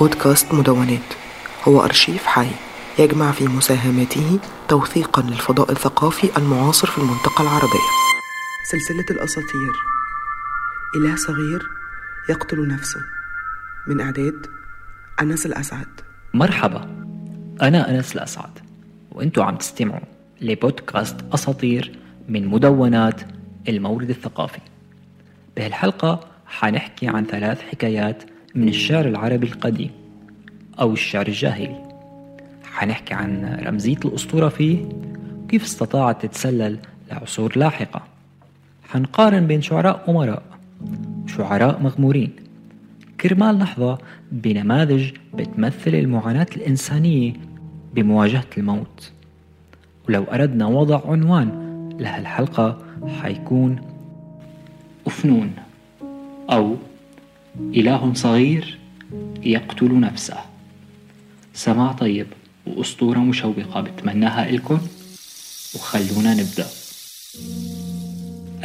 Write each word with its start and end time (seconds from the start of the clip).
بودكاست 0.00 0.54
مدونات. 0.54 1.00
هو 1.68 1.84
أرشيف 1.84 2.26
حي 2.26 2.50
يجمع 2.98 3.32
في 3.32 3.48
مساهماته 3.48 4.38
توثيقا 4.68 5.22
للفضاء 5.22 5.72
الثقافي 5.72 6.36
المعاصر 6.36 6.86
في 6.86 6.98
المنطقة 6.98 7.42
العربية. 7.42 7.88
سلسلة 8.70 9.06
الأساطير. 9.10 9.72
إله 10.96 11.16
صغير 11.16 11.62
يقتل 12.28 12.68
نفسه. 12.68 13.00
من 13.86 14.00
إعداد 14.00 14.46
أنس 15.20 15.46
الأسعد. 15.46 16.00
مرحبا 16.34 17.04
أنا 17.62 17.90
أنس 17.90 18.14
الأسعد 18.14 18.58
وأنتوا 19.10 19.44
عم 19.44 19.56
تستمعوا 19.56 20.06
لبودكاست 20.40 21.16
أساطير 21.34 21.98
من 22.28 22.48
مدونات 22.48 23.20
المورد 23.68 24.10
الثقافي. 24.10 24.60
بهالحلقة 25.56 26.20
حنحكي 26.46 27.08
عن 27.08 27.24
ثلاث 27.24 27.62
حكايات 27.62 28.22
من 28.54 28.68
الشعر 28.68 29.08
العربي 29.08 29.46
القديم 29.46 29.90
أو 30.80 30.92
الشعر 30.92 31.26
الجاهلي. 31.26 31.82
حنحكي 32.64 33.14
عن 33.14 33.60
رمزية 33.66 33.98
الأسطورة 34.04 34.48
فيه 34.48 34.88
وكيف 35.44 35.64
استطاعت 35.64 36.26
تتسلل 36.26 36.78
لعصور 37.10 37.52
لاحقة. 37.58 38.02
حنقارن 38.88 39.46
بين 39.46 39.62
شعراء 39.62 40.10
أمراء 40.10 40.42
وشعراء 41.24 41.82
مغمورين. 41.82 42.32
كرمال 43.20 43.58
نحظى 43.58 43.98
بنماذج 44.32 45.10
بتمثل 45.34 45.94
المعاناة 45.94 46.46
الإنسانية 46.56 47.32
بمواجهة 47.94 48.44
الموت. 48.58 49.12
ولو 50.08 50.24
أردنا 50.24 50.66
وضع 50.66 51.00
عنوان 51.06 51.48
لهالحلقة 52.00 52.78
حيكون 53.22 53.91
أفنون 55.06 55.52
أو 56.50 56.76
إله 57.58 58.14
صغير 58.14 58.78
يقتل 59.42 60.00
نفسه. 60.00 60.36
سماع 61.54 61.92
طيب 61.92 62.26
وأسطورة 62.66 63.18
مشوقة 63.18 63.80
بتمناها 63.80 64.50
إلكم. 64.50 64.78
وخلونا 65.74 66.34
نبدأ. 66.34 66.66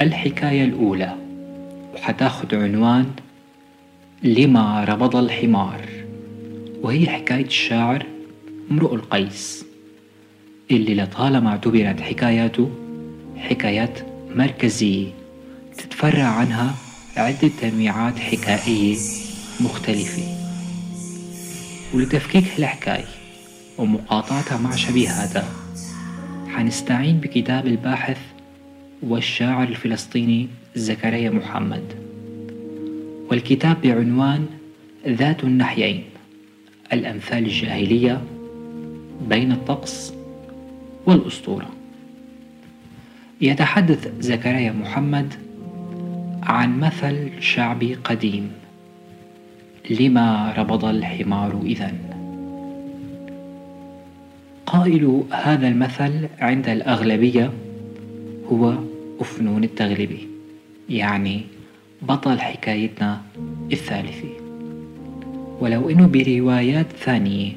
الحكاية 0.01 0.63
الأولى. 0.63 1.15
وحتاخد 1.93 2.55
عنوان 2.55 3.11
لما 4.23 4.83
ربض 4.83 5.15
الحمار. 5.15 5.81
وهي 6.81 7.07
حكاية 7.07 7.45
الشاعر 7.45 8.05
امرؤ 8.71 8.95
القيس. 8.95 9.65
اللي 10.71 10.95
لطالما 10.95 11.49
اعتبرت 11.49 12.01
حكاياته 12.01 12.69
حكايات 13.37 13.99
مركزية. 14.35 15.07
تتفرع 15.97 16.23
عنها 16.23 16.75
عدة 17.17 17.51
تنويعات 17.61 18.19
حكائية 18.19 18.97
مختلفة. 19.59 20.23
ولتفكيك 21.93 22.43
هالحكاية 22.55 23.05
ومقاطعتها 23.77 24.57
مع 24.57 24.75
شبيهاتها 24.75 25.53
حنستعين 26.47 27.17
بكتاب 27.17 27.67
الباحث 27.67 28.17
والشاعر 29.03 29.67
الفلسطيني 29.67 30.47
زكريا 30.75 31.29
محمد. 31.29 31.83
والكتاب 33.31 33.81
بعنوان 33.81 34.45
ذات 35.07 35.43
النحيين 35.43 36.03
الأمثال 36.93 37.45
الجاهلية 37.45 38.21
بين 39.29 39.51
الطقس 39.51 40.13
والأسطورة. 41.05 41.69
يتحدث 43.41 44.11
زكريا 44.19 44.71
محمد 44.71 45.46
عن 46.47 46.79
مثل 46.79 47.29
شعبي 47.39 47.93
قديم. 47.93 48.51
لما 49.89 50.53
ربض 50.57 50.85
الحمار 50.85 51.61
إذن؟ 51.63 51.97
قائل 54.65 55.23
هذا 55.31 55.67
المثل 55.67 56.27
عند 56.39 56.69
الأغلبية 56.69 57.51
هو 58.51 58.73
أفنون 59.19 59.63
التغلبي 59.63 60.27
يعني 60.89 61.41
بطل 62.01 62.39
حكايتنا 62.39 63.21
الثالثة 63.71 64.29
ولو 65.59 65.89
أنه 65.89 66.07
بروايات 66.07 66.87
ثانية 66.91 67.51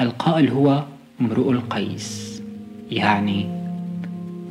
القائل 0.00 0.48
هو 0.48 0.84
امرؤ 1.20 1.50
القيس 1.50 2.42
يعني 2.90 3.46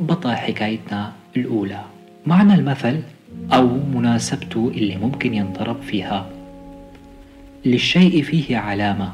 بطل 0.01 0.35
حكايتنا 0.35 1.13
الأولى. 1.37 1.81
معنى 2.25 2.53
المثل؟ 2.53 3.01
أو 3.53 3.67
مناسبته 3.67 4.71
اللي 4.75 4.95
ممكن 4.95 5.33
ينضرب 5.33 5.81
فيها. 5.81 6.29
للشيء 7.65 8.23
فيه 8.23 8.57
علامة 8.57 9.13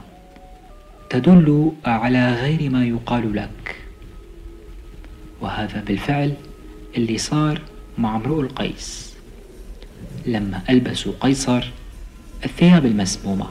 تدل 1.10 1.72
على 1.86 2.34
غير 2.34 2.70
ما 2.70 2.86
يقال 2.86 3.36
لك. 3.36 3.76
وهذا 5.42 5.84
بالفعل 5.88 6.34
اللي 6.98 7.18
صار 7.18 7.62
مع 7.98 8.16
امرؤ 8.16 8.42
القيس. 8.42 9.14
لما 10.26 10.62
ألبسوا 10.70 11.14
قيصر 11.20 11.72
الثياب 12.46 12.86
المسمومة 12.86 13.48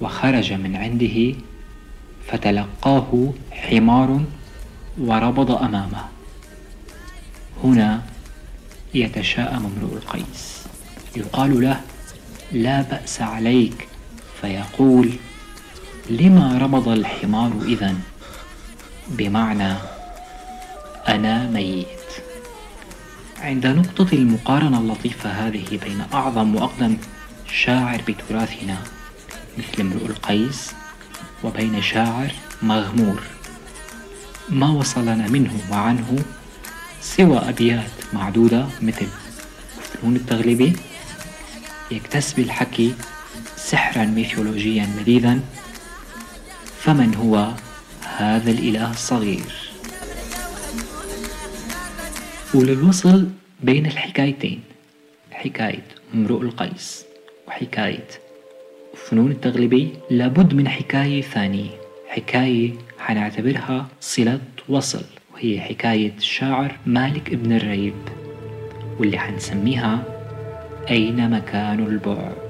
وخرج 0.00 0.52
من 0.52 0.76
عنده 0.76 1.34
فتلقاه 2.26 3.32
حمار 3.50 4.20
وربض 4.98 5.50
أمامه. 5.50 6.04
هنا 7.64 8.02
يتشاءم 8.94 9.72
امرؤ 9.76 9.96
القيس. 9.96 10.62
يقال 11.16 11.60
له 11.60 11.80
لا 12.52 12.82
بأس 12.82 13.20
عليك. 13.20 13.88
فيقول 14.40 15.10
لما 16.10 16.58
ربض 16.58 16.88
الحمار 16.88 17.52
إذا 17.66 17.94
بمعنى 19.08 19.74
أنا 21.08 21.46
ميت. 21.46 21.86
عند 23.40 23.66
نقطة 23.66 24.08
المقارنة 24.12 24.78
اللطيفة 24.78 25.30
هذه 25.30 25.78
بين 25.84 26.04
أعظم 26.14 26.56
وأقدم 26.56 26.96
شاعر 27.52 28.02
بتراثنا 28.08 28.76
مثل 29.58 29.80
امرؤ 29.80 30.06
القيس 30.06 30.72
وبين 31.44 31.82
شاعر 31.82 32.32
مغمور. 32.62 33.22
ما 34.48 34.70
وصلنا 34.70 35.28
منه 35.28 35.52
وعنه 35.70 36.24
سوى 37.00 37.38
أبيات 37.38 37.97
معدودة 38.12 38.66
مثل 38.82 39.06
فنون 39.82 40.16
التغلبي 40.16 40.72
يكتسب 41.90 42.38
الحكي 42.38 42.94
سحرا 43.56 44.04
ميثولوجيا 44.04 44.88
مديدا 45.00 45.40
فمن 46.78 47.14
هو 47.14 47.52
هذا 48.16 48.50
الإله 48.50 48.90
الصغير؟ 48.90 49.52
وللوصل 52.54 53.28
بين 53.60 53.86
الحكايتين 53.86 54.60
حكاية 55.32 55.86
امرؤ 56.14 56.42
القيس 56.42 57.04
وحكاية 57.48 58.08
فنون 59.06 59.30
التغلبي 59.30 59.92
لابد 60.10 60.54
من 60.54 60.68
حكاية 60.68 61.22
ثانية 61.22 61.70
حكاية 62.08 62.72
حنعتبرها 62.98 63.88
صلة 64.00 64.40
وصل. 64.68 65.04
وهي 65.38 65.60
حكاية 65.60 66.12
الشاعر 66.18 66.76
مالك 66.86 67.32
ابن 67.32 67.52
الريب 67.52 67.94
واللي 68.98 69.18
حنسميها 69.18 70.02
أين 70.90 71.30
مكان 71.30 71.80
البعد؟ 71.86 72.48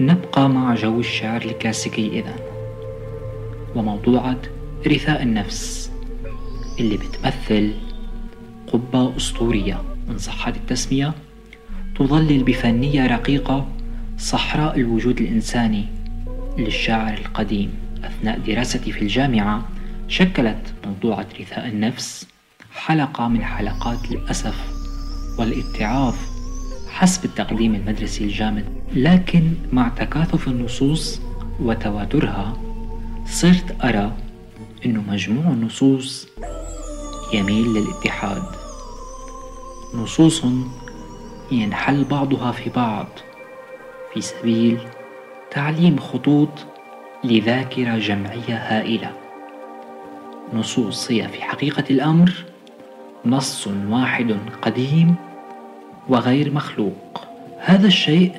نبقى 0.00 0.48
مع 0.48 0.74
جو 0.74 1.00
الشعر 1.00 1.42
الكلاسيكي 1.42 2.08
إذا. 2.20 2.36
وموضوعة 3.74 4.38
رثاء 4.86 5.22
النفس 5.22 5.92
اللي 6.80 6.96
بتمثل 6.96 7.72
قبة 8.72 9.16
أسطورية. 9.16 9.82
إن 10.10 10.18
صحت 10.18 10.56
التسمية 10.56 11.14
تظلل 11.98 12.42
بفنية 12.42 13.06
رقيقة 13.06 13.68
صحراء 14.18 14.80
الوجود 14.80 15.20
الإنساني 15.20 15.84
للشاعر 16.58 17.18
القديم 17.18 17.70
أثناء 18.04 18.38
دراستي 18.38 18.92
في 18.92 19.02
الجامعة 19.02 19.75
شكلت 20.08 20.74
موضوعة 20.86 21.26
رثاء 21.40 21.66
النفس 21.68 22.26
حلقة 22.72 23.28
من 23.28 23.44
حلقات 23.44 24.04
الأسف 24.10 24.54
والاتعاظ 25.38 26.14
حسب 26.88 27.24
التقديم 27.24 27.74
المدرسي 27.74 28.24
الجامد. 28.24 28.64
لكن 28.92 29.54
مع 29.72 29.88
تكاثف 29.88 30.48
النصوص 30.48 31.20
وتواترها 31.60 32.56
صرت 33.26 33.84
أرى 33.84 34.12
أنه 34.86 35.02
مجموع 35.08 35.52
النصوص 35.52 36.28
يميل 37.32 37.66
للاتحاد. 37.66 38.42
نصوص 39.94 40.42
ينحل 41.52 42.04
بعضها 42.04 42.52
في 42.52 42.70
بعض 42.70 43.06
في 44.14 44.20
سبيل 44.20 44.78
تعليم 45.50 45.98
خطوط 45.98 46.48
لذاكرة 47.24 47.98
جمعية 47.98 48.56
هائلة. 48.56 49.25
نصوص 50.54 51.10
هي 51.10 51.28
في 51.28 51.42
حقيقة 51.42 51.84
الأمر 51.90 52.32
نص 53.24 53.66
واحد 53.66 54.36
قديم 54.62 55.14
وغير 56.08 56.54
مخلوق. 56.54 57.24
هذا 57.58 57.86
الشيء 57.86 58.32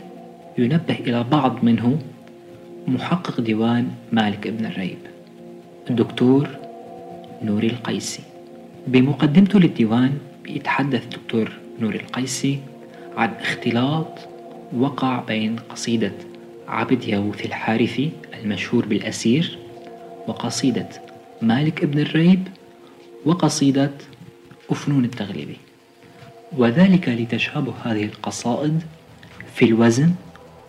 ينبه 0.58 0.96
إلى 1.00 1.24
بعض 1.24 1.64
منه 1.64 2.00
محقق 2.88 3.42
ديوان 3.42 3.88
مالك 4.12 4.48
ابن 4.48 4.66
الريب 4.66 4.98
الدكتور 5.90 6.48
نوري 7.44 7.68
القيسي. 7.68 8.24
بمقدمته 8.88 9.60
للديوان 9.60 10.18
يتحدث 10.48 11.04
الدكتور 11.04 11.52
نوري 11.80 12.00
القيسي 12.00 12.60
عن 13.18 13.30
اختلاط 13.42 14.08
وقع 14.78 15.20
بين 15.20 15.56
قصيدة 15.70 16.12
عبد 16.68 17.04
ياوث 17.04 17.46
الحارثي 17.46 18.12
المشهور 18.44 18.86
بالأسير 18.86 19.58
وقصيدة 20.28 20.90
مالك 21.42 21.84
ابن 21.84 22.00
الريب 22.00 22.48
وقصيدة 23.26 23.92
أفنون 24.70 25.06
التغلبي 25.06 25.58
وذلك 26.58 27.10
لتشابه 27.10 27.74
هذه 27.84 28.04
القصائد 28.04 28.82
في 29.56 29.66
الوزن 29.66 30.14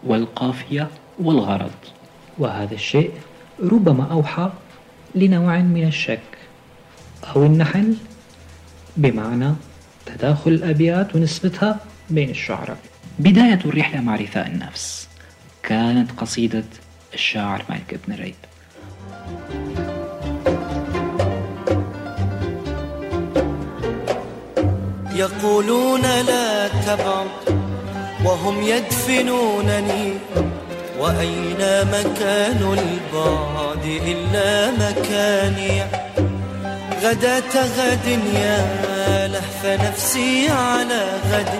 والقافية 0.04 0.88
والغرض. 1.18 1.70
وهذا 2.38 2.74
الشيء 2.74 3.10
ربما 3.62 4.12
أوحى 4.12 4.52
لنوع 5.14 5.58
من 5.58 5.86
الشك 5.86 6.38
أو 7.36 7.44
النحل 7.44 7.94
بمعنى 8.96 9.54
تداخل 10.06 10.50
الأبيات 10.50 11.16
ونسبتها 11.16 11.80
بين 12.10 12.30
الشعراء. 12.30 12.78
بداية 13.18 13.60
الرحلة 13.64 14.00
مع 14.00 14.16
رثاء 14.16 14.46
النفس 14.46 15.08
كانت 15.62 16.12
قصيدة 16.12 16.64
الشاعر 17.14 17.64
مالك 17.70 18.00
بن 18.08 18.14
ريب 18.14 18.34
يقولون 25.18 26.02
لا 26.02 26.68
تبعد 26.68 27.28
وهم 28.24 28.62
يدفنونني. 28.62 30.14
وأين 31.00 31.62
مكان 31.92 32.78
البعد 32.78 33.84
إلا 33.84 34.70
مكاني؟ 34.70 35.82
غداة 37.02 37.54
غد 37.78 38.06
يا 38.34 39.28
لهف 39.28 39.80
نفسي 39.86 40.48
على 40.48 41.02
غد. 41.32 41.52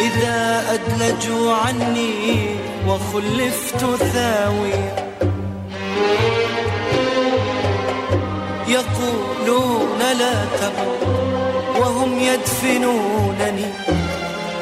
إذا 0.00 0.64
أدلجوا 0.74 1.52
عني 1.52 2.56
وخلفت 2.88 3.80
ثاويا 3.96 4.94
يقولون 8.68 9.98
لا 10.18 10.44
تبعد 10.60 11.23
وهم 11.84 12.18
يدفنونني. 12.18 13.68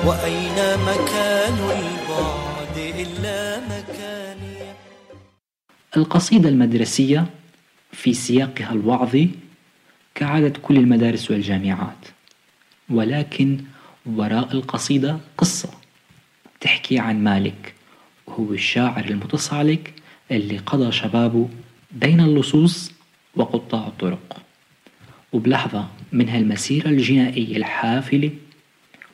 وأين 0.07 0.59
مكان 0.89 1.55
البعد 1.55 2.77
إلا 2.77 3.61
مكاني؟ 3.61 4.57
القصيدة 5.97 6.49
المدرسية 6.49 7.27
في 7.93 8.15
سياقها 8.15 8.73
الوعظي 8.73 9.31
كعادة 10.15 10.61
كل 10.63 10.77
المدارس 10.77 11.31
والجامعات. 11.31 12.07
ولكن 12.91 13.61
وراء 14.07 14.53
القصيدة 14.53 15.19
قصة 15.39 15.69
تحكي 16.61 16.99
عن 16.99 17.25
مالك 17.25 17.75
وهو 18.27 18.53
الشاعر 18.53 19.05
المتصالك 19.05 19.95
اللي 20.31 20.59
قضى 20.59 20.93
شبابه 20.93 21.49
بين 21.93 22.21
اللصوص 22.21 22.93
وقطاع 23.37 23.87
الطرق. 23.87 24.43
وبلحظة 25.33 25.89
من 26.13 26.29
هالمسيرة 26.29 26.89
الجنائية 26.89 27.57
الحافلة 27.57 28.31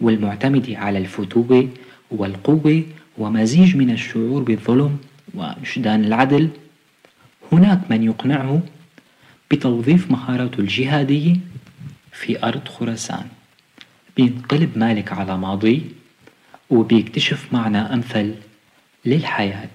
والمعتمدة 0.01 0.79
على 0.79 0.99
الفتوة 0.99 1.69
والقوة 2.11 2.83
ومزيج 3.19 3.77
من 3.77 3.91
الشعور 3.91 4.43
بالظلم 4.43 4.99
ووجدان 5.35 6.05
العدل. 6.05 6.49
هناك 7.53 7.81
من 7.91 8.03
يقنعه 8.03 8.63
بتوظيف 9.51 10.11
مهاراته 10.11 10.61
الجهادية 10.61 11.37
في 12.13 12.43
أرض 12.45 12.69
خراسان 12.69 13.27
بينقلب 14.17 14.79
مالك 14.79 15.13
على 15.13 15.39
ماضي 15.39 15.83
وبيكتشف 16.71 17.53
معنى 17.53 17.79
أمثل 17.79 18.35
للحياة 19.05 19.69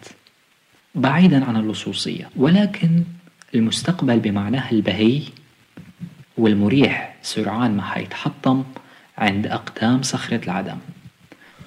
بعيدا 0.95 1.45
عن 1.45 1.55
اللصوصية 1.55 2.29
ولكن 2.35 3.03
المستقبل 3.55 4.19
بمعناه 4.19 4.71
البهي 4.71 5.21
والمريح 6.37 7.15
سرعان 7.21 7.77
ما 7.77 7.83
حيتحطم 7.83 8.63
عند 9.17 9.47
أقدام 9.47 10.01
صخرة 10.01 10.45
العدم. 10.45 10.77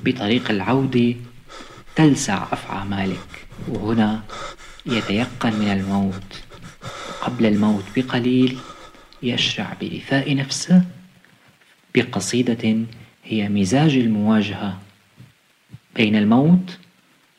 بطريق 0.05 0.51
العودة 0.51 1.15
تلسع 1.97 2.43
أفعى 2.53 2.85
مالك 2.89 3.47
وهنا 3.69 4.23
يتيقن 4.87 5.53
من 5.53 5.73
الموت. 5.73 6.43
قبل 7.21 7.47
الموت 7.47 7.85
بقليل 7.97 8.59
يشرع 9.23 9.77
برثاء 9.81 10.35
نفسه 10.35 10.83
بقصيدة 11.95 12.77
هي 13.25 13.49
مزاج 13.49 13.97
المواجهة 13.97 14.79
بين 15.97 16.17
الموت 16.17 16.79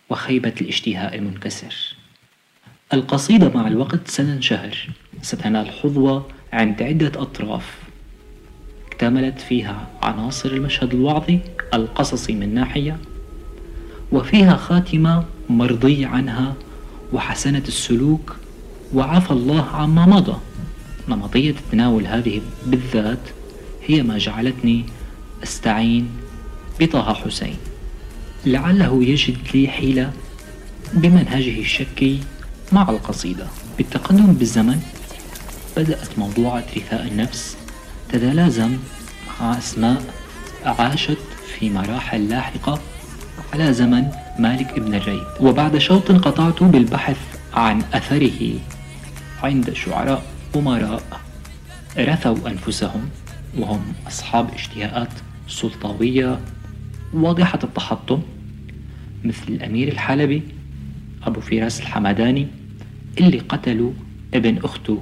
وخيبة 0.09 0.53
الاشتهاء 0.61 1.15
المنكسر. 1.15 1.95
القصيدة 2.93 3.49
مع 3.49 3.67
الوقت 3.67 4.07
ستنشهر 4.07 4.77
ستنال 5.21 5.71
حظوة 5.71 6.36
عند 6.53 6.81
عدة 6.81 7.21
أطراف 7.21 7.77
اكتملت 8.87 9.39
فيها 9.39 9.87
عناصر 10.01 10.49
المشهد 10.49 10.93
الوعظي 10.93 11.39
القصصي 11.73 12.33
من 12.33 12.53
ناحية 12.53 12.97
وفيها 14.11 14.55
خاتمة 14.55 15.23
مرضية 15.49 16.07
عنها 16.07 16.53
وحسنة 17.13 17.63
السلوك 17.67 18.35
وعفى 18.93 19.31
الله 19.31 19.63
عما 19.63 20.05
مضى. 20.05 20.37
نمطية 21.09 21.49
التناول 21.51 22.07
هذه 22.07 22.41
بالذات 22.65 23.19
هي 23.87 24.03
ما 24.03 24.17
جعلتني 24.17 24.85
أستعين 25.43 26.09
بطه 26.79 27.13
حسين. 27.13 27.55
لعله 28.45 29.03
يجد 29.03 29.37
لي 29.53 29.67
حيلة 29.67 30.11
بمنهجه 30.93 31.59
الشكي 31.59 32.19
مع 32.71 32.89
القصيدة. 32.89 33.47
بالتقدم 33.77 34.33
بالزمن 34.33 34.81
بدأت 35.77 36.19
موضوعة 36.19 36.63
رثاء 36.77 37.07
النفس. 37.07 37.57
تتلازم 38.09 38.77
مع 39.27 39.57
أسماء 39.57 40.03
عاشت 40.65 41.17
في 41.57 41.69
مراحل 41.69 42.29
لاحقة 42.29 42.79
على 43.53 43.73
زمن 43.73 44.07
مالك 44.39 44.69
ابن 44.69 44.93
الريب. 44.95 45.23
وبعد 45.41 45.77
شوط 45.77 46.11
قطعت 46.11 46.63
بالبحث 46.63 47.17
عن 47.53 47.81
أثره 47.93 48.59
عند 49.43 49.73
شعراء 49.73 50.23
أمراء 50.55 51.21
رثوا 51.97 52.49
أنفسهم 52.49 53.09
وهم 53.57 53.93
أصحاب 54.07 54.53
اشتهاءات 54.53 55.13
سلطوية 55.47 56.39
واضحة 57.13 57.59
التحطم 57.63 58.21
مثل 59.23 59.47
الأمير 59.49 59.87
الحلبي 59.87 60.41
أبو 61.23 61.41
فراس 61.41 61.79
الحمداني 61.79 62.47
اللي 63.19 63.39
قتلوا 63.39 63.91
ابن 64.33 64.57
أخته 64.57 65.01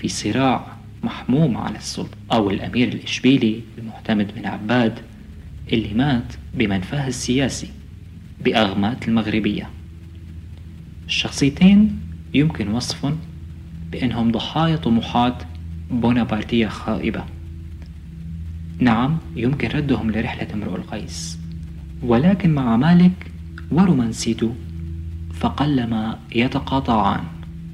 في 0.00 0.08
صراع 0.08 0.66
محموم 1.02 1.56
على 1.56 1.78
السلطة 1.78 2.16
أو 2.32 2.50
الأمير 2.50 2.88
الإشبيلي 2.88 3.60
المعتمد 3.78 4.34
بن 4.34 4.46
عباد 4.46 4.98
اللي 5.72 5.94
مات 5.94 6.32
بمنفاه 6.54 7.08
السياسي 7.08 7.68
بأغمات 8.44 9.08
المغربية. 9.08 9.70
الشخصيتين 11.06 12.00
يمكن 12.34 12.68
وصفهم 12.68 13.18
بأنهم 13.92 14.32
ضحايا 14.32 14.76
طموحات 14.76 15.42
بونابرتية 15.90 16.68
خائبة. 16.68 17.24
نعم 18.78 19.18
يمكن 19.36 19.68
ردهم 19.68 20.10
لرحلة 20.10 20.54
امرؤ 20.54 20.76
القيس. 20.76 21.38
ولكن 22.02 22.54
مع 22.54 22.76
مالك 22.76 23.32
ورومانسيته 23.70 24.54
فقلما 25.34 26.18
يتقاطعان. 26.34 27.24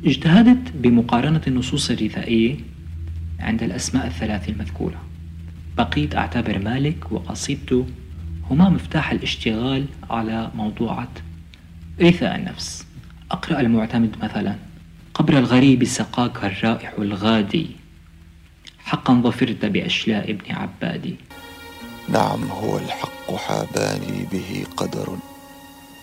اجتهدت 0.05 0.73
بمقارنة 0.75 1.41
النصوص 1.47 1.91
الرثائية 1.91 2.57
عند 3.41 3.63
الأسماء 3.63 4.07
الثلاث 4.07 4.49
المذكورة. 4.49 5.01
بقيت 5.79 6.15
أعتبر 6.17 6.59
مالك 6.59 7.13
وقصيدته 7.13 7.87
هما 8.51 8.69
مفتاح 8.69 9.11
الاشتغال 9.11 9.87
على 10.11 10.51
موضوعة 10.55 11.09
رثاء 12.01 12.37
النفس. 12.37 12.87
أقرأ 13.31 13.61
المعتمد 13.61 14.17
مثلا. 14.23 14.57
قبر 15.15 15.39
الغريب 15.39 15.85
سقاك 15.85 16.45
الرائح 16.45 16.93
الغادي. 16.99 17.67
حقا 18.79 19.15
ظفرت 19.15 19.65
بأشلاء 19.65 20.31
ابن 20.31 20.55
عبادي. 20.55 21.17
نعم 22.09 22.45
هو 22.45 22.79
الحق 22.79 23.35
حاباني 23.35 24.27
به 24.33 24.65
قدر. 24.77 25.19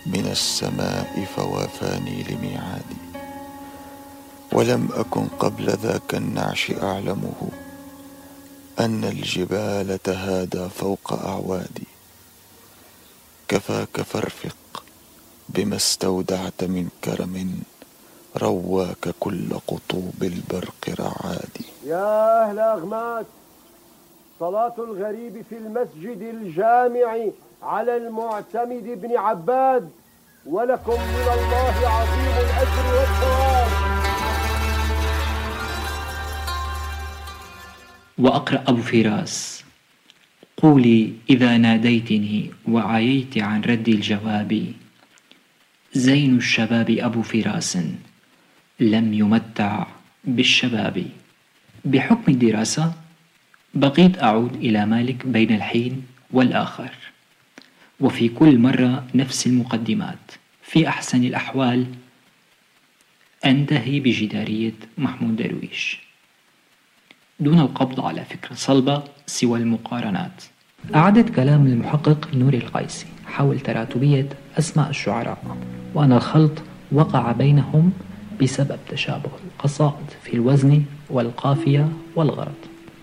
من 0.06 0.26
السماء 0.32 1.26
فوافاني 1.36 2.24
لميعادي. 2.30 3.11
ولم 4.52 4.90
أكن 4.94 5.28
قبل 5.40 5.66
ذاك 5.70 6.16
النعش 6.16 6.72
أعلمه 6.72 7.50
أن 8.80 9.04
الجبال 9.04 10.04
تهادى 10.04 10.70
فوق 10.70 11.14
أعوادي. 11.14 11.88
كفاك 13.48 14.02
فارفق 14.02 14.84
بما 15.50 15.76
استودعت 15.76 16.64
من 16.64 16.90
كرم 17.04 17.62
رواك 18.38 19.16
كل 19.20 19.50
قطوب 19.68 20.20
البرق 20.22 20.90
رعادي. 21.00 21.68
يا 21.86 22.44
أهل 22.50 22.60
أغمات 22.60 23.26
صلاة 24.40 24.74
الغريب 24.78 25.46
في 25.50 25.58
المسجد 25.58 26.22
الجامع 26.22 27.18
على 27.64 27.98
المعتمد 27.98 28.84
بن 29.02 29.18
عباد 29.18 29.90
ولكم 30.46 30.94
من 30.94 31.28
الله 31.38 31.90
عظيم 31.90 32.36
الأجر 32.46 32.86
والثواب. 32.98 33.51
وأقرأ 38.18 38.64
أبو 38.68 38.82
فراس. 38.82 39.64
قولي 40.58 41.14
إذا 41.30 41.58
ناديتني 41.58 42.52
وعييت 42.68 43.38
عن 43.38 43.62
رد 43.62 43.90
الجواب. 43.90 44.74
زين 45.94 46.38
الشباب 46.38 46.90
أبو 46.90 47.22
فراس 47.22 47.78
لم 48.80 49.14
يمتع 49.14 49.88
بالشباب. 50.24 51.06
بحكم 51.86 52.32
الدراسة 52.32 52.94
بقيت 53.74 54.24
أعود 54.24 54.56
إلى 54.56 54.86
مالك 54.86 55.26
بين 55.26 55.56
الحين 55.56 56.06
والآخر. 56.32 56.92
وفي 58.00 58.30
كل 58.30 58.58
مرة 58.58 59.08
نفس 59.16 59.48
المقدمات. 59.48 60.32
في 60.64 60.88
أحسن 60.88 61.24
الأحوال 61.24 61.86
أنتهي 63.46 64.00
بجدارية 64.00 64.74
محمود 64.98 65.36
درويش. 65.36 66.11
دون 67.42 67.60
القبض 67.60 68.00
على 68.00 68.24
فكرة 68.24 68.56
صلبة 68.56 69.04
سوى 69.26 69.60
المقارنات. 69.60 70.44
أعدت 70.96 71.30
كلام 71.30 71.66
المحقق 71.68 72.28
نوري 72.34 72.58
القيسي 72.58 73.06
حول 73.26 73.60
تراتبية 73.60 74.30
أسماء 74.60 74.90
الشعراء 74.90 75.38
وأن 75.94 76.12
الخلط 76.12 76.52
وقع 76.92 77.32
بينهم 77.32 77.92
بسبب 78.42 78.78
تشابه 78.90 79.30
القصائد 79.48 80.06
في 80.24 80.34
الوزن 80.34 80.84
والقافية 81.10 81.90
والغرض. 82.16 82.56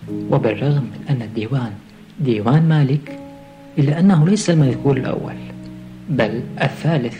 وبالرغم 0.09 0.83
من 0.83 1.05
أن 1.09 1.21
الديوان 1.21 1.73
ديوان 2.19 2.69
مالك 2.69 3.19
إلا 3.77 3.99
أنه 3.99 4.27
ليس 4.27 4.49
المذكور 4.49 4.97
الأول 4.97 5.35
بل 6.09 6.43
الثالث. 6.61 7.17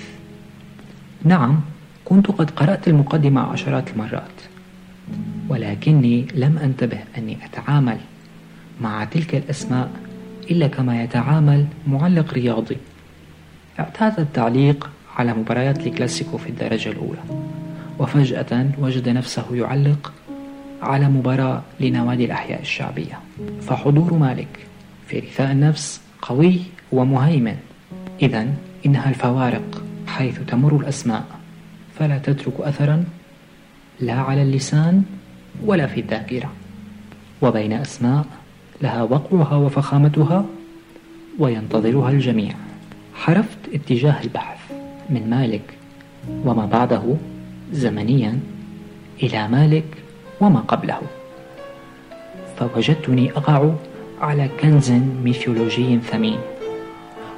نعم 1.24 1.60
كنت 2.06 2.28
قد 2.28 2.52
قرأت 2.52 2.88
المقدمة 2.88 3.42
عشرات 3.42 3.90
المرات. 3.92 4.40
ولكني 5.50 6.27
لم 6.36 6.58
أنتبه 6.58 7.00
أني 7.18 7.38
أتعامل 7.46 7.98
مع 8.82 9.03
تلك 9.03 9.36
الأسماء 9.36 9.89
إلا 10.51 10.68
كما 10.68 11.03
يتعامل 11.03 11.65
معلق 11.88 12.34
رياضي. 12.34 12.77
اعتاد 13.79 14.20
التعليق 14.20 14.89
على 15.15 15.34
مباريات 15.34 15.88
الكلاسيكو 15.88 16.38
في 16.38 16.50
الدرجة 16.50 16.89
الأولى 16.89 17.20
وفجأة 18.00 18.65
وجد 18.79 19.10
نفسه 19.10 19.46
يعلق 19.56 20.13
على 20.82 21.10
مباراة 21.10 21.62
لنوادي 21.79 22.25
الأحياء 22.25 22.62
الشعبية. 22.62 23.20
فحضور 23.62 24.13
مالك 24.13 24.68
في 25.08 25.20
رثاء 25.20 25.51
النفس 25.51 26.01
قوي 26.22 26.60
ومهيمن. 26.91 27.58
إذا 28.22 28.48
إنها 28.86 29.10
الفوارق 29.10 29.84
حيث 30.08 30.39
تمر 30.48 30.75
الأسماء 30.75 31.25
فلا 32.00 32.18
تترك 32.18 32.53
أثرا 32.60 33.06
لا 34.00 34.13
على 34.13 34.41
اللسان 34.41 35.03
ولا 35.66 35.88
في 35.88 36.00
الذاكرة. 36.00 36.51
وبين 37.42 37.74
أسماء 37.74 38.25
لها 38.82 39.04
وقعها 39.04 39.56
وفخامتها 39.56 40.46
وينتظرها 41.39 42.10
الجميع. 42.10 42.54
حرفت 43.16 43.58
اتجاه 43.74 44.24
البحث 44.24 44.60
من 45.10 45.30
مالك 45.30 45.74
وما 46.46 46.66
بعده 46.66 47.16
زمنيا 47.72 48.39
إلى 49.24 49.48
مالك 49.48 49.86
وما 50.42 50.60
قبله. 50.60 51.01
فوجدتني 52.60 53.32
أقع 53.32 53.70
على 54.22 54.50
كنز 54.60 54.92
ميثولوجي 55.24 56.00
ثمين 56.00 56.39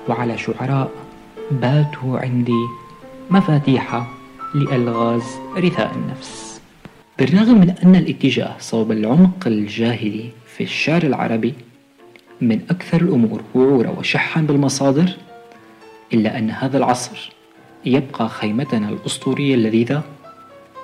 وعلى 0.09 0.37
شعراء 0.37 0.91
باتوا 1.51 2.19
عندي 2.19 2.65
مفاتيح 3.29 4.07
لألغاز 4.55 5.23
رثاء 5.57 5.91
النفس. 5.95 6.50
بالرغم 7.21 7.59
من 7.59 7.69
أن 7.69 7.95
الاتجاه 7.95 8.55
صوب 8.59 8.91
العمق 8.91 9.47
الجاهلي 9.47 10.29
في 10.57 10.63
الشعر 10.63 11.03
العربي 11.03 11.53
من 12.41 12.61
أكثر 12.69 13.01
الأمور 13.01 13.41
وعورا 13.55 13.89
وشحا 13.89 14.41
بالمصادر 14.41 15.09
إلا 16.13 16.37
أن 16.37 16.49
هذا 16.51 16.77
العصر 16.77 17.31
يبقى 17.85 18.29
خيمتنا 18.29 18.89
الأسطورية 18.89 19.55
اللذيذة 19.55 20.03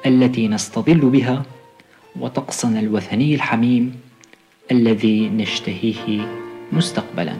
التي 0.06 0.48
نستظل 0.48 1.00
بها 1.00 1.44
وطقسنا 2.20 2.79
الوثني 2.79 3.36
الحميم 3.36 3.96
الذي 4.72 5.29
نشتهيه 5.29 6.27
مستقبلا. 6.72 7.38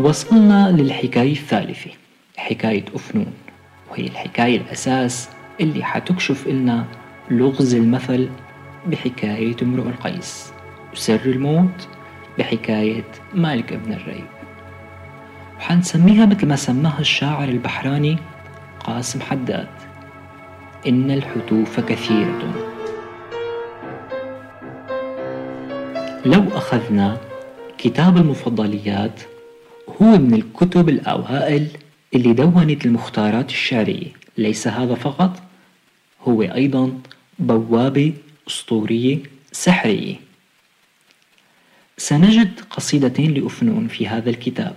وصلنا 0.00 0.70
للحكاية 0.70 1.32
الثالثة 1.32 1.90
حكاية 2.36 2.84
أفنون 2.94 3.32
وهي 3.90 4.06
الحكاية 4.06 4.56
الأساس 4.56 5.28
اللي 5.60 5.84
حتكشف 5.84 6.46
لنا 6.48 6.84
لغز 7.30 7.74
المثل 7.74 8.28
بحكاية 8.86 9.56
امرؤ 9.62 9.88
القيس 9.88 10.52
وسر 10.92 11.20
الموت 11.26 11.88
بحكاية 12.38 13.04
مالك 13.34 13.72
ابن 13.72 13.92
الريب. 13.92 14.24
وحنسميها 15.58 16.26
مثل 16.26 16.46
ما 16.46 16.56
سماها 16.56 17.00
الشاعر 17.00 17.48
البحراني 17.48 18.18
قاسم 18.84 19.20
حداد. 19.20 19.68
إن 20.86 21.10
الحتوف 21.10 21.80
كثيرة. 21.80 22.70
لو 26.26 26.44
أخذنا 26.52 27.16
كتاب 27.78 28.16
المفضليات 28.16 29.20
هو 30.02 30.18
من 30.18 30.34
الكتب 30.34 30.88
الأوائل 30.88 31.68
اللي 32.14 32.32
دونت 32.32 32.86
المختارات 32.86 33.50
الشعرية. 33.50 34.12
ليس 34.38 34.68
هذا 34.68 34.94
فقط 34.94 35.42
هو 36.22 36.42
أيضا 36.42 37.00
بوابة 37.38 38.14
أسطورية 38.48 39.18
سحرية. 39.52 40.16
سنجد 41.96 42.60
قصيدتين 42.60 43.34
لأفنون 43.34 43.88
في 43.88 44.08
هذا 44.08 44.30
الكتاب. 44.30 44.76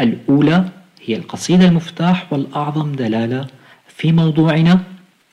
الأولى 0.00 0.68
هي 1.04 1.16
القصيدة 1.16 1.64
المفتاح 1.64 2.32
والأعظم 2.32 2.92
دلالة 2.92 3.46
في 3.88 4.12
موضوعنا 4.12 4.82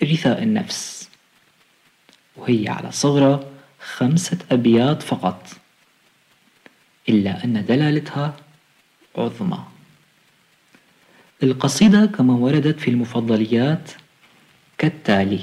رثاء 0.03 0.43
النفس. 0.43 1.09
وهي 2.37 2.69
على 2.69 2.91
صغرى 2.91 3.45
خمسة 3.79 4.37
أبيات 4.51 5.03
فقط. 5.03 5.47
إلا 7.09 7.43
أن 7.43 7.65
دلالتها 7.65 8.35
عظمى. 9.17 9.59
القصيدة 11.43 12.05
كما 12.05 12.33
وردت 12.33 12.79
في 12.79 12.91
المفضليات 12.91 13.91
كالتالي 14.77 15.39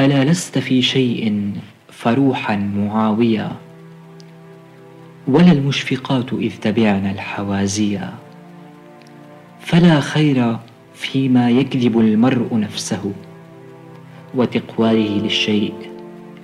ألا 0.00 0.24
لست 0.24 0.58
في 0.58 0.82
شيء 0.82 1.52
فروحا 1.88 2.56
معاويا 2.56 3.56
ولا 5.26 5.52
المشفقات 5.52 6.32
إذ 6.32 6.56
تبعن 6.56 7.10
الحوازيا 7.10 8.14
فلا 9.60 10.00
خير 10.00 10.56
فيما 10.94 11.50
يكذب 11.50 11.98
المرء 11.98 12.58
نفسه 12.58 13.12
وتقواله 14.34 15.18
للشيء 15.18 15.74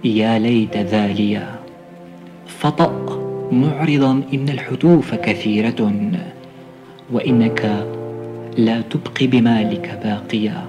يا 0.04 0.38
ليت 0.38 0.76
ذاليا. 0.76 1.60
فطأ. 2.46 3.21
معرضا 3.52 4.22
إن 4.34 4.48
الحتوف 4.48 5.14
كثيرة 5.14 5.92
وإنك 7.12 7.86
لا 8.56 8.80
تبقي 8.80 9.26
بمالك 9.26 10.00
باقيا. 10.04 10.64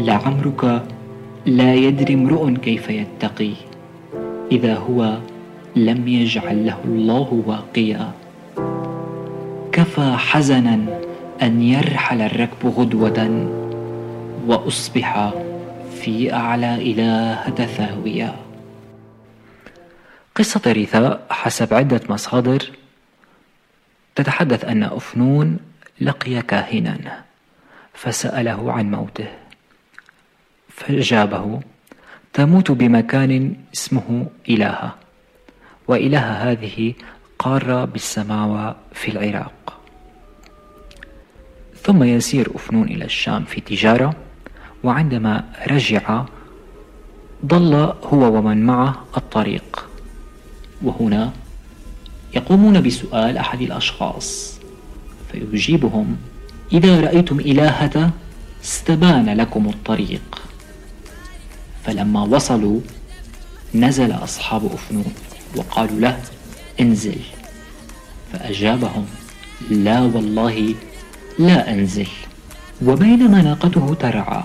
لعمرك 0.00 0.82
لا 1.46 1.74
يدري 1.74 2.14
امرؤ 2.14 2.50
كيف 2.50 2.90
يتقي 2.90 3.52
إذا 4.52 4.74
هو 4.74 5.18
لم 5.76 6.08
يجعل 6.08 6.66
له 6.66 6.78
الله 6.84 7.42
واقيا. 7.46 8.10
كفى 9.72 10.14
حزنا 10.16 10.78
أن 11.42 11.62
يرحل 11.62 12.20
الركب 12.20 12.66
غدوة 12.76 13.48
وأصبح 14.46 15.30
في 16.00 16.32
أعلى 16.32 16.74
إلهة 16.74 17.66
ثاوية 17.66 18.45
قصة 20.36 20.72
رثاء 20.72 21.26
حسب 21.30 21.74
عدة 21.74 22.00
مصادر 22.08 22.70
تتحدث 24.14 24.64
أن 24.64 24.82
أفنون 24.82 25.58
لقي 26.00 26.42
كاهنا 26.42 27.24
فسأله 27.94 28.72
عن 28.72 28.90
موته 28.90 29.28
فأجابه 30.68 31.60
تموت 32.32 32.70
بمكان 32.70 33.56
اسمه 33.74 34.26
إلهة 34.48 34.94
وإله 35.88 36.50
هذه 36.50 36.94
قارة 37.38 37.84
بالسماوة 37.84 38.76
في 38.92 39.10
العراق. 39.10 39.80
ثم 41.82 42.02
يسير 42.02 42.50
أفنون 42.54 42.88
إلى 42.88 43.04
الشام 43.04 43.44
في 43.44 43.60
تجارة 43.60 44.14
وعندما 44.84 45.44
رجع 45.70 46.24
ضل 47.44 47.74
هو 48.02 48.38
ومن 48.38 48.66
معه 48.66 49.04
الطريق. 49.16 49.95
وهنا 50.82 51.32
يقومون 52.34 52.80
بسؤال 52.80 53.36
أحد 53.36 53.60
الأشخاص 53.60 54.54
فيجيبهم 55.32 56.16
إذا 56.72 57.00
رأيتم 57.00 57.40
إلهة 57.40 58.10
استبان 58.64 59.36
لكم 59.36 59.68
الطريق. 59.68 60.42
فلما 61.84 62.22
وصلوا 62.22 62.80
نزل 63.74 64.12
أصحاب 64.12 64.72
أفنون 64.72 65.12
وقالوا 65.56 66.00
له 66.00 66.20
انزل. 66.80 67.18
فأجابهم 68.32 69.06
لا 69.70 70.00
والله 70.00 70.74
لا 71.38 71.72
أنزل. 71.72 72.08
وبينما 72.84 73.42
ناقته 73.42 73.94
ترعى 73.94 74.42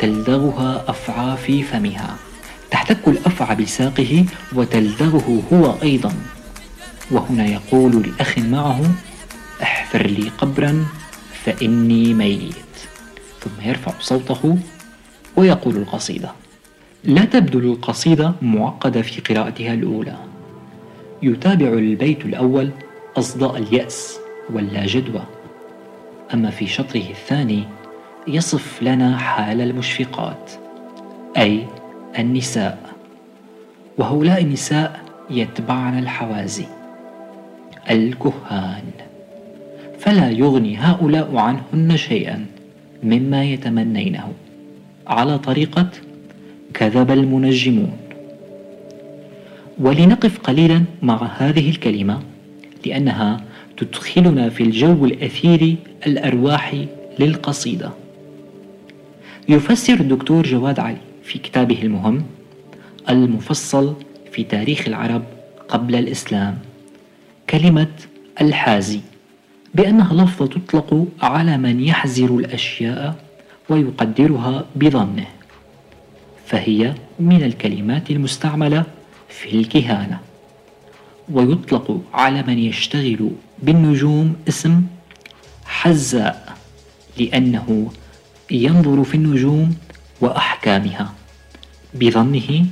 تلدغها 0.00 0.84
أفعى 0.88 1.36
في 1.36 1.62
فمها. 1.62 2.16
تحتك 2.70 3.08
الأفعى 3.08 3.56
بساقه 3.56 4.26
وتلدغه 4.54 5.42
هو 5.52 5.74
أيضا. 5.82 6.12
وهنا 7.10 7.46
يقول 7.46 8.02
لأخ 8.02 8.38
معه 8.38 8.80
أحفر 9.62 10.06
لي 10.06 10.28
قبرا 10.38 10.86
فإني 11.44 12.14
ميت. 12.14 12.54
ثم 13.40 13.68
يرفع 13.68 13.92
صوته 14.00 14.58
ويقول 15.36 15.76
القصيدة 15.76 16.32
لا 17.04 17.24
تبدو 17.24 17.58
القصيدة 17.58 18.32
معقدة 18.42 19.02
في 19.02 19.34
قراءتها 19.34 19.74
الأولى. 19.74 20.16
يتابع 21.22 21.66
البيت 21.66 22.24
الأول 22.24 22.70
أصداء 23.16 23.56
اليأس 23.56 24.18
واللا 24.52 24.86
جدوى. 24.86 25.22
أما 26.34 26.50
في 26.50 26.66
شطره 26.66 27.02
الثاني 27.10 27.64
يصف 28.28 28.82
لنا 28.82 29.18
حال 29.18 29.60
المشفقات. 29.60 30.50
أي 31.36 31.66
النساء 32.18 32.78
وهؤلاء 33.98 34.42
النساء 34.42 35.00
يتبعن 35.30 35.98
الحوازي 35.98 36.64
الكهان. 37.90 38.82
فلا 39.98 40.30
يغني 40.30 40.76
هؤلاء 40.76 41.36
عنهن 41.36 41.96
شيئا 41.96 42.46
مما 43.02 43.44
يتمنينه. 43.44 44.32
على 45.06 45.38
طريقة 45.38 45.88
كذب 46.74 47.10
المنجمون. 47.10 47.96
ولنقف 49.78 50.38
قليلا 50.38 50.84
مع 51.02 51.30
هذه 51.36 51.70
الكلمة 51.70 52.22
لأنها 52.86 53.40
تدخلنا 53.76 54.48
في 54.48 54.62
الجو 54.62 55.04
الأثير 55.04 55.76
الأرواحي 56.06 56.86
للقصيدة. 57.18 57.90
يفسر 59.48 59.94
الدكتور 59.94 60.42
جواد 60.42 60.80
علي 60.80 60.96
في 61.26 61.38
كتابه 61.38 61.82
المهم 61.82 62.22
المفصل 63.08 63.94
في 64.32 64.44
تاريخ 64.44 64.86
العرب 64.88 65.22
قبل 65.68 65.94
الإسلام 65.94 66.58
كلمة 67.50 67.88
الحازي 68.40 69.00
بأنها 69.74 70.14
لفظة 70.14 70.46
تطلق 70.46 71.06
على 71.22 71.58
من 71.58 71.80
يحزر 71.80 72.36
الأشياء 72.36 73.16
ويقدرها 73.68 74.64
بظنه 74.76 75.26
فهي 76.46 76.94
من 77.20 77.42
الكلمات 77.42 78.10
المستعملة 78.10 78.84
في 79.28 79.60
الكهانة 79.60 80.20
ويطلق 81.32 82.00
على 82.14 82.42
من 82.42 82.58
يشتغل 82.58 83.30
بالنجوم 83.62 84.36
اسم 84.48 84.82
حزاء 85.64 86.56
لأنه 87.18 87.90
ينظر 88.50 89.04
في 89.04 89.14
النجوم 89.14 89.76
وأحكامها. 90.20 91.12
بظنه 91.94 92.66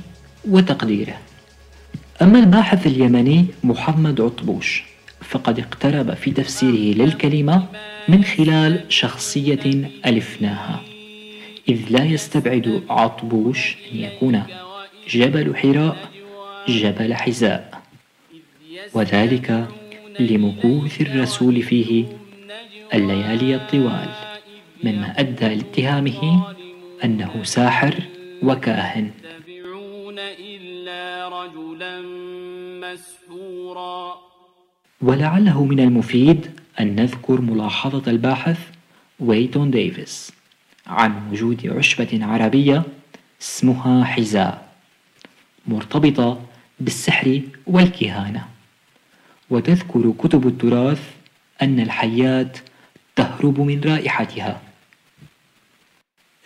وتقديره. 0.49 1.17
أما 2.21 2.39
الباحث 2.39 2.87
اليمني 2.87 3.45
محمد 3.63 4.21
عطبوش 4.21 4.83
فقد 5.21 5.59
اقترب 5.59 6.13
في 6.13 6.31
تفسيره 6.31 6.95
للكلمة 7.03 7.65
من 8.07 8.23
خلال 8.23 8.83
شخصية 8.89 9.89
ألفناها. 10.05 10.81
إذ 11.69 11.79
لا 11.89 12.03
يستبعد 12.03 12.83
عطبوش 12.89 13.77
أن 13.91 13.97
يكون 13.97 14.43
جبل 15.09 15.55
حراء 15.55 15.97
جبل 16.67 17.13
حزاء 17.13 17.81
وذلك 18.93 19.67
لمكوث 20.19 21.01
الرسول 21.01 21.61
فيه 21.61 22.05
الليالي 22.93 23.55
الطوال 23.55 24.09
مما 24.83 25.19
أدى 25.19 25.47
لاتهامه 25.47 26.43
أنه 27.03 27.43
ساحر 27.43 27.95
وكاهن. 28.43 29.11
ولعله 35.01 35.65
من 35.65 35.79
المفيد 35.79 36.59
أن 36.79 36.95
نذكر 36.95 37.41
ملاحظة 37.41 38.11
الباحث 38.11 38.59
ويتون 39.19 39.71
ديفيس 39.71 40.31
عن 40.87 41.31
وجود 41.31 41.67
عشبة 41.67 42.25
عربية 42.25 42.83
اسمها 43.41 44.03
حذاء 44.03 44.73
مرتبطة 45.67 46.41
بالسحر 46.79 47.41
والكهانة. 47.67 48.47
وتذكر 49.49 50.13
كتب 50.19 50.47
التراث 50.47 51.03
أن 51.61 51.79
الحيات 51.79 52.57
تهرب 53.15 53.59
من 53.59 53.81
رائحتها. 53.81 54.61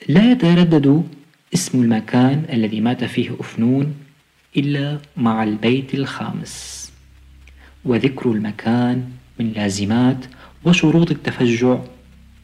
لا 0.08 0.32
يتردد 0.32 1.08
اسم 1.54 1.84
المكان 1.84 2.46
الذي 2.54 2.82
مات 2.82 3.04
فيه 3.04 3.32
أفنون 3.40 3.96
إلا 4.58 5.00
مع 5.18 5.44
البيت 5.44 5.94
الخامس. 5.94 6.92
وذكر 7.86 8.32
المكان 8.32 9.10
من 9.40 9.52
لازمات 9.52 10.26
وشروط 10.66 11.12
التفجع 11.12 11.80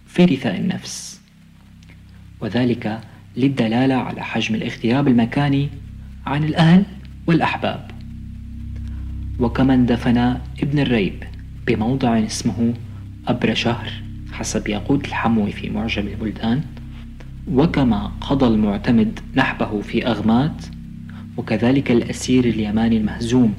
في 0.08 0.26
رثاء 0.26 0.56
النفس. 0.60 1.22
وذلك 2.42 3.02
للدلالة 3.38 3.96
على 3.96 4.24
حجم 4.24 4.56
الاغتراب 4.56 5.08
المكاني 5.08 5.70
عن 6.26 6.44
الأهل 6.44 6.84
والأحباب. 7.28 7.92
وكما 9.40 9.74
اندفن 9.74 10.18
ابن 10.64 10.80
الريب 10.80 11.24
بموضع 11.68 12.20
اسمه 12.20 12.74
أبر 13.28 13.54
شهر 13.54 13.92
حسب 14.32 14.68
ياقوت 14.68 15.06
الحموي 15.08 15.52
في 15.52 15.70
معجم 15.70 16.08
البلدان 16.08 16.62
وكما 17.52 18.12
قضى 18.22 18.48
المعتمد 18.48 19.20
نحبه 19.36 19.82
في 19.82 20.08
أغمات 20.08 20.66
وكذلك 21.38 21.92
الأسير 21.92 22.46
اليماني 22.46 22.98
المهزوم 22.98 23.54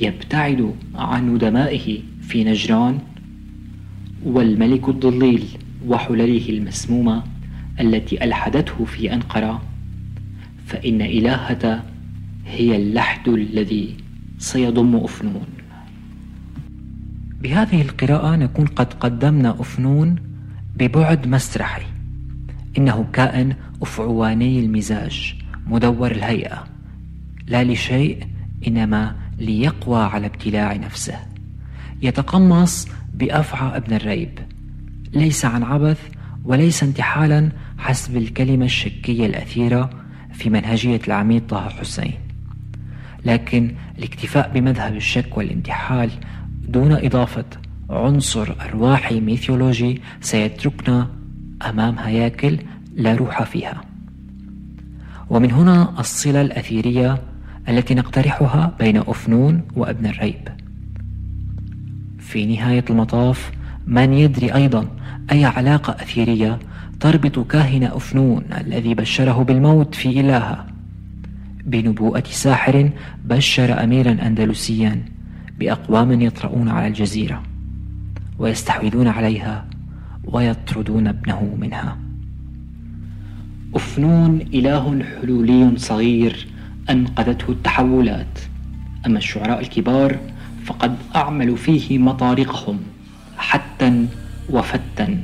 يبتعد 0.00 0.74
عن 0.94 1.34
ندمائه 1.34 2.00
في 2.22 2.44
نجران 2.44 2.98
والملك 4.24 4.88
الضليل 4.88 5.44
وحلله 5.86 6.48
المسمومة 6.48 7.22
التي 7.80 8.24
ألحدته 8.24 8.84
في 8.84 9.14
أنقرة 9.14 9.62
فإن 10.66 11.02
إلهة 11.02 11.82
هي 12.46 12.76
اللحد 12.76 13.28
الذي 13.28 13.96
سيضم 14.38 14.96
أفنون. 14.96 15.46
بهذه 17.42 17.82
القراءة 17.82 18.36
نكون 18.36 18.66
قد 18.66 18.92
قدمنا 18.92 19.50
أفنون 19.60 20.16
ببعد 20.76 21.26
مسرحي. 21.26 21.95
إنه 22.78 23.06
كائن 23.12 23.54
أفعواني 23.82 24.60
المزاج 24.60 25.34
مدور 25.66 26.10
الهيئة. 26.10 26.64
لا 27.46 27.64
لشيء 27.64 28.26
إنما 28.66 29.16
ليقوى 29.38 30.02
على 30.02 30.26
ابتلاع 30.26 30.72
نفسه. 30.72 31.18
يتقمص 32.02 32.88
بأفعى 33.14 33.76
ابن 33.76 33.94
الريب. 33.94 34.38
ليس 35.12 35.44
عن 35.44 35.62
عبث 35.62 36.00
وليس 36.44 36.82
انتحالا 36.82 37.48
حسب 37.78 38.16
الكلمة 38.16 38.64
الشكية 38.64 39.26
الأثيرة 39.26 39.90
في 40.32 40.50
منهجية 40.50 41.00
العميد 41.06 41.46
طه 41.46 41.68
حسين. 41.68 42.14
لكن 43.24 43.74
الاكتفاء 43.98 44.50
بمذهب 44.54 44.96
الشك 44.96 45.36
والانتحال 45.38 46.10
دون 46.68 46.92
إضافة 46.92 47.44
عنصر 47.90 48.54
أرواحي 48.60 49.20
ميثولوجي 49.20 50.02
سيتركنا 50.20 51.10
أمام 51.62 51.98
هياكل 51.98 52.58
لا 52.96 53.14
روح 53.14 53.42
فيها. 53.42 53.80
ومن 55.30 55.52
هنا 55.52 56.00
الصلة 56.00 56.40
الأثيرية 56.40 57.22
التي 57.68 57.94
نقترحها 57.94 58.74
بين 58.78 58.96
أفنون 58.96 59.62
وابن 59.76 60.06
الريب. 60.06 60.48
في 62.18 62.46
نهاية 62.46 62.84
المطاف 62.90 63.52
من 63.86 64.12
يدري 64.12 64.54
أيضا 64.54 64.88
أي 65.32 65.44
علاقة 65.44 65.92
أثيرية 65.92 66.58
تربط 67.00 67.38
كاهن 67.38 67.84
أفنون 67.84 68.44
الذي 68.60 68.94
بشره 68.94 69.42
بالموت 69.42 69.94
في 69.94 70.20
إلهة. 70.20 70.66
بنبوءة 71.64 72.24
ساحر 72.30 72.90
بشر 73.24 73.84
أميرا 73.84 74.26
أندلسيا 74.26 75.02
بأقوام 75.58 76.20
يطرؤون 76.20 76.68
على 76.68 76.86
الجزيرة 76.86 77.42
ويستحوذون 78.38 79.08
عليها. 79.08 79.64
ويطردون 80.26 81.06
ابنه 81.06 81.56
منها. 81.60 81.98
أفنون 83.74 84.40
إله 84.54 85.04
حلولي 85.20 85.72
صغير 85.76 86.46
أنقذته 86.90 87.50
التحولات. 87.50 88.38
أما 89.06 89.18
الشعراء 89.18 89.60
الكبار 89.60 90.18
فقد 90.64 90.96
أعملوا 91.16 91.56
فيه 91.56 91.98
مطارقهم 91.98 92.78
حتا 93.36 94.06
وفتا. 94.50 95.20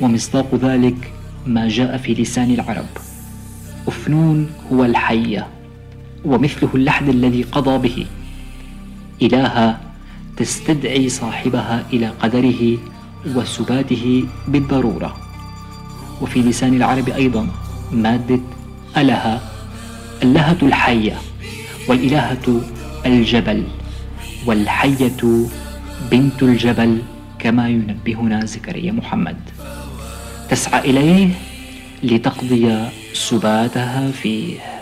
ومصداق 0.00 0.54
ذلك 0.54 1.12
ما 1.46 1.68
جاء 1.68 1.96
في 1.96 2.14
لسان 2.14 2.50
العرب. 2.50 2.86
أفنون 3.88 4.50
هو 4.72 4.84
الحية 4.84 5.46
ومثله 6.24 6.70
اللحد 6.74 7.08
الذي 7.08 7.42
قضى 7.42 7.88
به. 7.88 8.06
إلهة 9.22 9.80
تستدعي 10.36 11.08
صاحبها 11.08 11.84
إلى 11.92 12.08
قدره 12.08 12.78
وسباته 13.26 14.24
بالضرورة. 14.48 15.16
وفي 16.20 16.42
لسان 16.42 16.74
العرب 16.74 17.08
أيضا 17.08 17.48
مادة 17.92 18.40
أله 18.96 19.40
اللهة 20.22 20.58
الحية 20.62 21.16
والإلهة 21.88 22.60
الجبل 23.06 23.64
والحية 24.46 25.22
بنت 26.10 26.42
الجبل 26.42 27.02
كما 27.38 27.68
ينبهنا 27.68 28.44
زكريا 28.44 28.92
محمد. 28.92 29.36
تسعى 30.50 30.90
إليه 30.90 31.28
لتقضي 32.02 32.88
سباتها 33.14 34.10
فيه. 34.10 34.81